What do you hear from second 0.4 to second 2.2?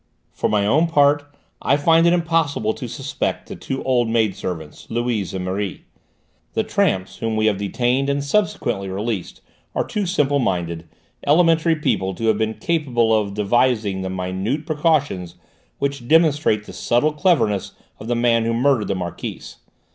my own part I find it